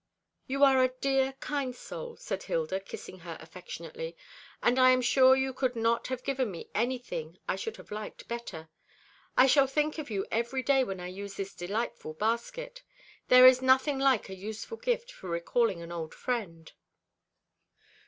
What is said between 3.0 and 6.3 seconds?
her affectionately; "and I am sure you could not have